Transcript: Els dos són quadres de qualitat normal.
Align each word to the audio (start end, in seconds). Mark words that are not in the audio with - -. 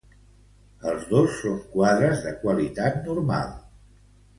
Els 0.93 1.05
dos 1.11 1.37
són 1.43 1.61
quadres 1.75 2.27
de 2.27 2.35
qualitat 2.43 3.01
normal. 3.09 3.59